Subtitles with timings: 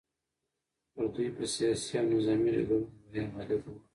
[0.93, 3.81] پر دوی په سیاسي او نظامي ډګرونو روحیه غالبه وه.